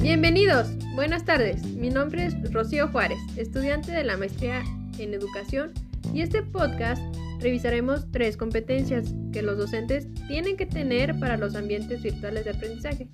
Bienvenidos, 0.00 0.68
buenas 0.94 1.24
tardes. 1.24 1.64
Mi 1.74 1.90
nombre 1.90 2.26
es 2.26 2.52
Rocío 2.52 2.86
Juárez, 2.88 3.18
estudiante 3.36 3.90
de 3.90 4.04
la 4.04 4.16
maestría 4.16 4.62
en 4.96 5.12
educación 5.12 5.72
y 6.14 6.22
este 6.22 6.40
podcast 6.42 7.02
revisaremos 7.40 8.08
tres 8.12 8.36
competencias 8.36 9.12
que 9.32 9.42
los 9.42 9.58
docentes 9.58 10.06
tienen 10.28 10.56
que 10.56 10.66
tener 10.66 11.18
para 11.18 11.36
los 11.36 11.56
ambientes 11.56 12.00
virtuales 12.00 12.44
de 12.44 12.50
aprendizaje 12.52 13.08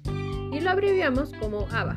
y 0.52 0.60
lo 0.60 0.70
abreviamos 0.70 1.32
como 1.40 1.66
ABA. 1.72 1.96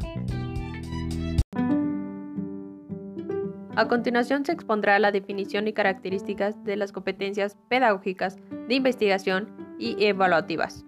A 3.76 3.88
continuación 3.90 4.46
se 4.46 4.54
expondrá 4.54 4.98
la 5.00 5.12
definición 5.12 5.68
y 5.68 5.74
características 5.74 6.64
de 6.64 6.78
las 6.78 6.94
competencias 6.94 7.58
pedagógicas 7.70 8.38
de 8.70 8.76
investigación 8.76 9.50
y 9.78 10.02
evaluativas. 10.04 10.86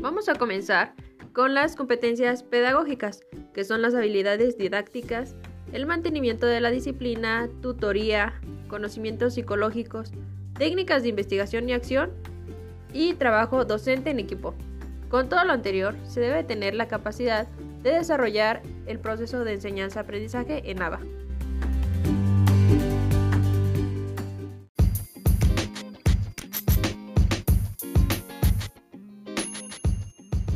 Vamos 0.00 0.28
a 0.28 0.34
comenzar 0.34 0.94
con 1.36 1.52
las 1.52 1.76
competencias 1.76 2.42
pedagógicas, 2.42 3.20
que 3.52 3.62
son 3.66 3.82
las 3.82 3.94
habilidades 3.94 4.56
didácticas, 4.56 5.36
el 5.70 5.84
mantenimiento 5.84 6.46
de 6.46 6.62
la 6.62 6.70
disciplina, 6.70 7.50
tutoría, 7.60 8.40
conocimientos 8.68 9.34
psicológicos, 9.34 10.12
técnicas 10.54 11.02
de 11.02 11.10
investigación 11.10 11.68
y 11.68 11.74
acción 11.74 12.12
y 12.94 13.12
trabajo 13.12 13.66
docente 13.66 14.08
en 14.08 14.18
equipo. 14.18 14.54
Con 15.10 15.28
todo 15.28 15.44
lo 15.44 15.52
anterior, 15.52 15.94
se 16.06 16.20
debe 16.20 16.42
tener 16.42 16.74
la 16.74 16.88
capacidad 16.88 17.46
de 17.82 17.90
desarrollar 17.90 18.62
el 18.86 18.98
proceso 18.98 19.44
de 19.44 19.52
enseñanza-aprendizaje 19.52 20.70
en 20.70 20.80
ABA. 20.80 21.00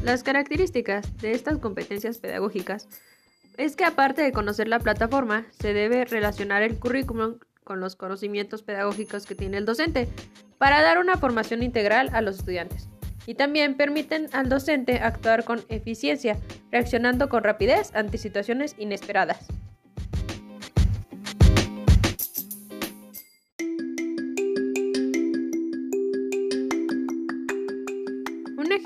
Las 0.02 0.22
características 0.22 1.14
de 1.18 1.32
estas 1.32 1.58
competencias 1.58 2.18
pedagógicas 2.18 2.88
es 3.58 3.76
que 3.76 3.84
aparte 3.84 4.22
de 4.22 4.32
conocer 4.32 4.66
la 4.66 4.78
plataforma, 4.78 5.44
se 5.50 5.74
debe 5.74 6.06
relacionar 6.06 6.62
el 6.62 6.78
currículum 6.78 7.38
con 7.64 7.80
los 7.80 7.96
conocimientos 7.96 8.62
pedagógicos 8.62 9.26
que 9.26 9.34
tiene 9.34 9.58
el 9.58 9.66
docente 9.66 10.08
para 10.56 10.80
dar 10.80 10.98
una 10.98 11.18
formación 11.18 11.62
integral 11.62 12.08
a 12.14 12.22
los 12.22 12.38
estudiantes. 12.38 12.88
Y 13.26 13.34
también 13.34 13.76
permiten 13.76 14.28
al 14.32 14.48
docente 14.48 15.00
actuar 15.00 15.44
con 15.44 15.62
eficiencia, 15.68 16.38
reaccionando 16.72 17.28
con 17.28 17.44
rapidez 17.44 17.94
ante 17.94 18.16
situaciones 18.16 18.74
inesperadas. 18.78 19.46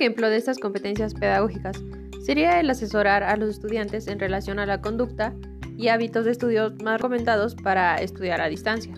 Ejemplo 0.04 0.28
de 0.28 0.36
estas 0.36 0.58
competencias 0.58 1.14
pedagógicas 1.14 1.82
sería 2.22 2.60
el 2.60 2.68
asesorar 2.68 3.22
a 3.22 3.38
los 3.38 3.48
estudiantes 3.48 4.06
en 4.06 4.18
relación 4.18 4.58
a 4.58 4.66
la 4.66 4.82
conducta 4.82 5.32
y 5.78 5.88
hábitos 5.88 6.26
de 6.26 6.32
estudio 6.32 6.74
más 6.84 7.00
recomendados 7.00 7.54
para 7.54 7.96
estudiar 7.96 8.42
a 8.42 8.48
distancia. 8.48 8.92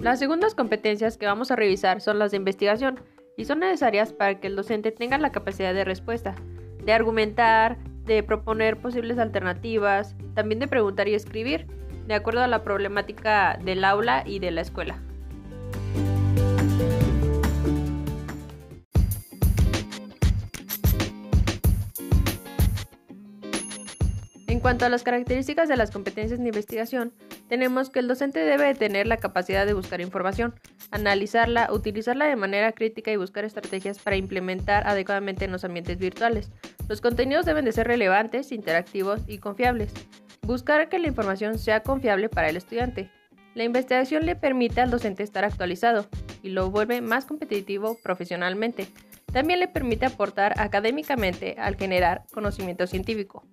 Las 0.00 0.18
segundas 0.18 0.56
competencias 0.56 1.16
que 1.16 1.26
vamos 1.26 1.52
a 1.52 1.56
revisar 1.56 2.00
son 2.00 2.18
las 2.18 2.32
de 2.32 2.38
investigación 2.38 2.98
y 3.36 3.44
son 3.44 3.60
necesarias 3.60 4.12
para 4.12 4.40
que 4.40 4.48
el 4.48 4.56
docente 4.56 4.90
tenga 4.90 5.16
la 5.18 5.30
capacidad 5.30 5.72
de 5.72 5.84
respuesta, 5.84 6.34
de 6.84 6.92
argumentar, 6.92 7.78
de 8.08 8.22
proponer 8.22 8.78
posibles 8.78 9.18
alternativas, 9.18 10.16
también 10.34 10.58
de 10.58 10.66
preguntar 10.66 11.06
y 11.08 11.14
escribir, 11.14 11.66
de 12.06 12.14
acuerdo 12.14 12.40
a 12.40 12.48
la 12.48 12.64
problemática 12.64 13.58
del 13.62 13.84
aula 13.84 14.24
y 14.26 14.38
de 14.38 14.50
la 14.50 14.62
escuela. 14.62 14.98
En 24.46 24.60
cuanto 24.60 24.86
a 24.86 24.88
las 24.88 25.02
características 25.02 25.68
de 25.68 25.76
las 25.76 25.90
competencias 25.90 26.40
de 26.40 26.48
investigación, 26.48 27.12
tenemos 27.48 27.90
que 27.90 28.00
el 28.00 28.08
docente 28.08 28.40
debe 28.40 28.74
tener 28.74 29.06
la 29.06 29.18
capacidad 29.18 29.66
de 29.66 29.74
buscar 29.74 30.00
información, 30.00 30.54
analizarla, 30.90 31.72
utilizarla 31.72 32.26
de 32.26 32.36
manera 32.36 32.72
crítica 32.72 33.10
y 33.10 33.16
buscar 33.16 33.44
estrategias 33.44 33.98
para 33.98 34.16
implementar 34.16 34.86
adecuadamente 34.86 35.44
en 35.44 35.52
los 35.52 35.64
ambientes 35.64 35.98
virtuales. 35.98 36.50
Los 36.88 37.00
contenidos 37.00 37.46
deben 37.46 37.64
de 37.64 37.72
ser 37.72 37.86
relevantes, 37.86 38.52
interactivos 38.52 39.20
y 39.26 39.38
confiables. 39.38 39.92
Buscar 40.42 40.88
que 40.88 40.98
la 40.98 41.08
información 41.08 41.58
sea 41.58 41.82
confiable 41.82 42.28
para 42.28 42.48
el 42.48 42.56
estudiante. 42.56 43.10
La 43.54 43.64
investigación 43.64 44.24
le 44.24 44.36
permite 44.36 44.80
al 44.80 44.90
docente 44.90 45.22
estar 45.22 45.44
actualizado 45.44 46.06
y 46.42 46.50
lo 46.50 46.70
vuelve 46.70 47.00
más 47.00 47.26
competitivo 47.26 47.98
profesionalmente. 48.02 48.86
También 49.32 49.60
le 49.60 49.68
permite 49.68 50.06
aportar 50.06 50.58
académicamente 50.58 51.56
al 51.58 51.76
generar 51.76 52.24
conocimiento 52.32 52.86
científico. 52.86 53.44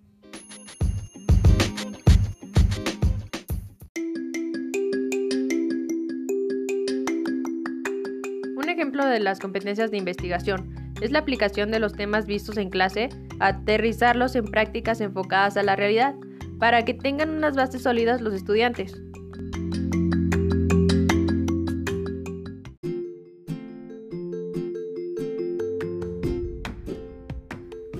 Ejemplo 8.76 9.06
de 9.06 9.22
las 9.22 9.40
competencias 9.40 9.90
de 9.90 9.98
investigación 9.98 10.94
es 11.02 11.12
la 11.12 11.20
aplicación 11.20 11.72
de 11.72 11.80
los 11.80 11.94
temas 11.94 12.26
vistos 12.26 12.58
en 12.58 12.70
clase, 12.70 13.10
aterrizarlos 13.40 14.36
en 14.36 14.46
prácticas 14.46 15.00
enfocadas 15.00 15.56
a 15.56 15.64
la 15.64 15.78
realidad, 15.78 16.16
para 16.60 16.84
que 16.84 16.94
tengan 16.94 17.30
unas 17.30 17.56
bases 17.56 17.84
sólidas 17.84 18.22
los 18.22 18.34
estudiantes. 18.34 19.02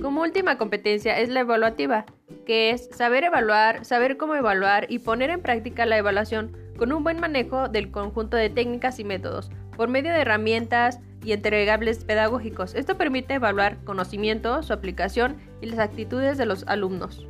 Como 0.02 0.22
última 0.22 0.58
competencia 0.58 1.18
es 1.18 1.30
la 1.30 1.40
evaluativa, 1.40 2.04
que 2.44 2.70
es 2.70 2.88
saber 2.92 3.24
evaluar, 3.24 3.84
saber 3.84 4.16
cómo 4.18 4.34
evaluar 4.34 4.86
y 4.90 4.98
poner 4.98 5.30
en 5.30 5.40
práctica 5.40 5.86
la 5.86 5.96
evaluación 5.96 6.56
con 6.76 6.92
un 6.92 7.02
buen 7.02 7.18
manejo 7.18 7.68
del 7.68 7.90
conjunto 7.90 8.36
de 8.36 8.50
técnicas 8.50 8.98
y 8.98 9.04
métodos, 9.04 9.50
por 9.76 9.88
medio 9.88 10.12
de 10.12 10.20
herramientas 10.20 11.00
y 11.22 11.32
entregables 11.32 12.04
pedagógicos. 12.04 12.74
Esto 12.74 12.96
permite 12.96 13.34
evaluar 13.34 13.82
conocimiento, 13.84 14.62
su 14.62 14.72
aplicación 14.72 15.36
y 15.60 15.66
las 15.66 15.78
actitudes 15.78 16.38
de 16.38 16.46
los 16.46 16.64
alumnos. 16.66 17.26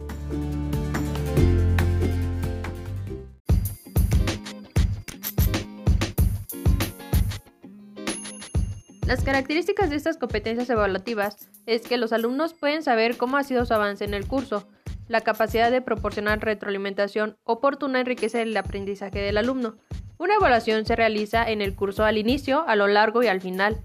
Las 9.07 9.23
características 9.23 9.89
de 9.89 9.97
estas 9.97 10.17
competencias 10.17 10.69
evaluativas 10.69 11.49
es 11.67 11.83
que 11.83 11.97
los 11.97 12.13
alumnos 12.13 12.55
pueden 12.55 12.83
saber 12.83 13.17
cómo 13.17 13.37
ha 13.37 13.45
sido 13.45 13.65
su 13.65 13.73
avance 13.73 14.05
en 14.05 14.15
el 14.15 14.27
curso. 14.27 14.69
La 15.07 15.21
capacidad 15.21 15.71
de 15.71 15.81
proporcionar 15.81 16.41
retroalimentación 16.41 17.37
oportuna 17.45 18.01
enriquece 18.01 18.43
el 18.43 18.57
aprendizaje 18.57 19.21
del 19.21 19.37
alumno. 19.37 19.77
Una 20.19 20.37
evaluación 20.37 20.87
se 20.87 20.97
realiza 20.97 21.49
en 21.49 21.61
el 21.61 21.75
curso 21.75 22.05
al 22.05 22.17
inicio, 22.17 22.65
a 22.67 22.77
lo 22.77 22.87
largo 22.87 23.23
y 23.23 23.27
al 23.27 23.41
final. 23.41 23.79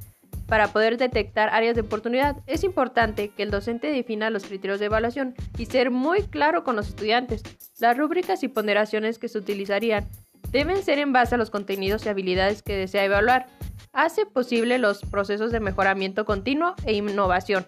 Para 0.47 0.68
poder 0.68 0.97
detectar 0.97 1.50
áreas 1.50 1.75
de 1.75 1.81
oportunidad, 1.81 2.38
es 2.47 2.64
importante 2.64 3.30
que 3.30 3.44
el 3.44 3.52
docente 3.52 3.92
defina 3.92 4.30
los 4.30 4.46
criterios 4.46 4.80
de 4.80 4.88
evaluación 4.88 5.36
y 5.58 5.66
ser 5.66 5.92
muy 5.92 6.24
claro 6.24 6.64
con 6.64 6.75
los 6.75 6.90
estudiantes. 6.90 7.44
Las 7.80 7.97
rúbricas 7.97 8.44
y 8.44 8.47
ponderaciones 8.47 9.18
que 9.18 9.30
se 9.30 9.38
utilizarían 9.38 10.08
deben 10.52 10.84
ser 10.84 11.00
en 11.00 11.14
base 11.14 11.36
a 11.36 11.38
los 11.38 11.50
contenidos 11.50 12.06
y 12.06 12.09
habilidades 12.09 12.63
que 12.63 12.75
desea 12.75 13.06
evaluar 13.06 13.48
hace 13.94 14.25
posible 14.25 14.78
los 14.78 15.02
procesos 15.02 15.52
de 15.52 15.59
mejoramiento 15.59 16.25
continuo 16.25 16.75
e 16.86 16.94
innovación. 16.94 17.66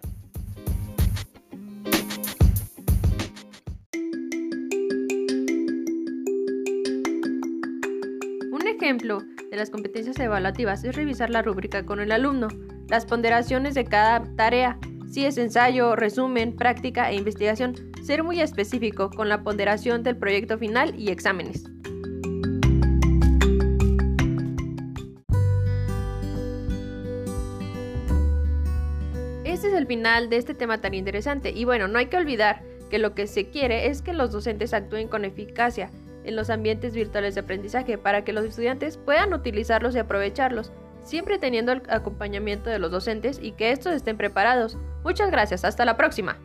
Ejemplo 8.83 9.19
de 9.49 9.55
las 9.55 9.69
competencias 9.69 10.19
evaluativas 10.19 10.83
es 10.83 10.93
revisar 10.93 11.29
la 11.29 11.41
rúbrica 11.41 11.85
con 11.85 12.01
el 12.01 12.11
alumno, 12.11 12.49
las 12.89 13.05
ponderaciones 13.05 13.75
de 13.75 13.85
cada 13.85 14.25
tarea, 14.35 14.77
si 15.09 15.23
es 15.23 15.37
ensayo, 15.37 15.95
resumen, 15.95 16.53
práctica 16.53 17.09
e 17.09 17.15
investigación, 17.15 17.75
ser 18.03 18.23
muy 18.23 18.41
específico 18.41 19.09
con 19.09 19.29
la 19.29 19.41
ponderación 19.41 20.03
del 20.03 20.17
proyecto 20.17 20.57
final 20.57 20.99
y 20.99 21.11
exámenes. 21.11 21.63
Este 29.45 29.67
es 29.69 29.73
el 29.75 29.87
final 29.87 30.29
de 30.29 30.35
este 30.35 30.53
tema 30.53 30.81
tan 30.81 30.93
interesante 30.93 31.51
y 31.51 31.63
bueno, 31.63 31.87
no 31.87 31.99
hay 31.99 32.07
que 32.07 32.17
olvidar 32.17 32.61
que 32.89 32.99
lo 32.99 33.15
que 33.15 33.27
se 33.27 33.49
quiere 33.49 33.87
es 33.87 34.01
que 34.01 34.11
los 34.11 34.33
docentes 34.33 34.73
actúen 34.73 35.07
con 35.07 35.23
eficacia 35.23 35.89
en 36.23 36.35
los 36.35 36.49
ambientes 36.49 36.93
virtuales 36.93 37.35
de 37.35 37.41
aprendizaje 37.41 37.97
para 37.97 38.23
que 38.23 38.33
los 38.33 38.45
estudiantes 38.45 38.97
puedan 38.97 39.33
utilizarlos 39.33 39.95
y 39.95 39.99
aprovecharlos, 39.99 40.71
siempre 41.03 41.37
teniendo 41.37 41.71
el 41.71 41.81
acompañamiento 41.89 42.69
de 42.69 42.79
los 42.79 42.91
docentes 42.91 43.39
y 43.41 43.51
que 43.53 43.71
estos 43.71 43.93
estén 43.93 44.17
preparados. 44.17 44.77
Muchas 45.03 45.31
gracias, 45.31 45.65
hasta 45.65 45.85
la 45.85 45.97
próxima. 45.97 46.37